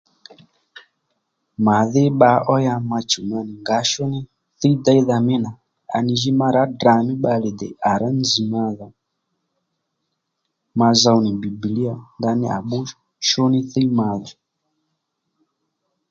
[1.65, 4.19] Màdhí bba ó ya ma chùw ma nì ngǎ shú ní
[4.59, 5.51] thíy déydha mí nà
[5.95, 8.87] à nì jǐ ma rǎ Ddrà mí bbalè dè à rǎ nzz̀ ma dhò
[10.77, 12.79] ma zow nì bìbìlíya ndaní à bbu
[13.27, 14.33] shú ní thíy ma dhò